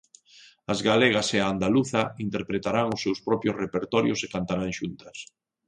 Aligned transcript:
As 0.73 0.79
galegas 0.89 1.27
e 1.37 1.39
a 1.41 1.49
andaluza 1.53 2.01
interpretarán 2.25 2.87
os 2.95 3.01
seus 3.05 3.19
propios 3.27 3.57
repertorios 3.63 4.19
e 4.25 4.27
cantarán 4.35 4.71
xuntas. 4.79 5.17